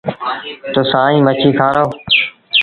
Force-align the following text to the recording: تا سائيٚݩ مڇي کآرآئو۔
تا 0.73 0.81
سائيٚݩ 0.91 1.23
مڇي 1.25 1.49
کآرآئو۔ 1.59 1.89